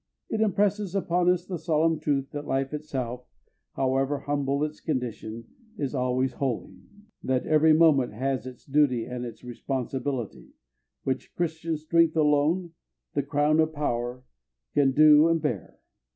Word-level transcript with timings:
It 0.31 0.41
impresses 0.41 0.95
upon 0.95 1.29
us 1.29 1.45
the 1.45 1.59
solemn 1.59 1.99
truth 1.99 2.31
that 2.31 2.47
life 2.47 2.73
itself, 2.73 3.23
however 3.73 4.21
humble 4.21 4.63
its 4.63 4.79
condition, 4.81 5.43
is 5.77 5.93
always 5.93 6.33
holy; 6.33 6.79
that 7.21 7.45
every 7.45 7.71
moment 7.73 8.13
has 8.13 8.47
its 8.47 8.65
duty 8.65 9.05
and 9.05 9.25
its 9.25 9.43
responsibility, 9.43 10.53
which 11.03 11.35
Christian 11.35 11.77
strength 11.77 12.17
alone, 12.17 12.73
the 13.13 13.21
crown 13.21 13.59
of 13.59 13.73
power, 13.73 14.23
can 14.73 14.91
do 14.91 15.27
and 15.27 15.39
bear. 15.39 15.77